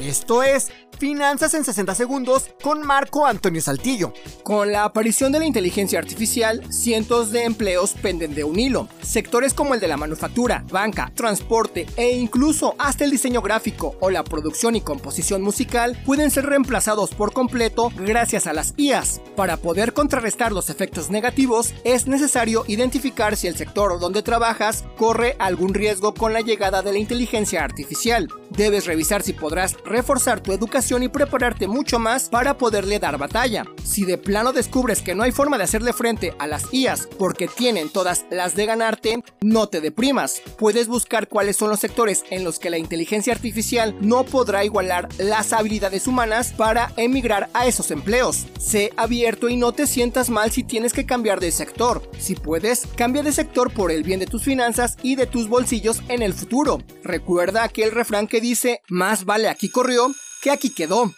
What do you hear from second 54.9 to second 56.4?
y de tus bolsillos en el